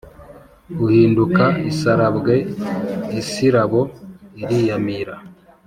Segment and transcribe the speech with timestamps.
[0.85, 2.35] Uhinduka isarabwe
[3.21, 3.81] isirabo
[4.41, 5.15] iriyamira